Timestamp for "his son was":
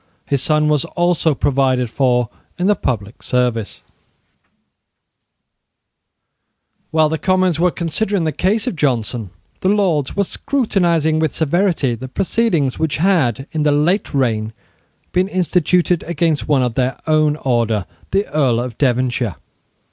0.25-0.83